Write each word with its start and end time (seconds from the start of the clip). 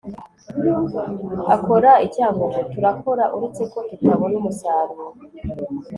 akora 1.55 1.91
i 2.05 2.07
cyangugu. 2.15 2.59
turakora 2.71 3.23
uretse 3.35 3.63
ko 3.71 3.79
tutabona 3.89 4.35
umusaruro 4.41 5.05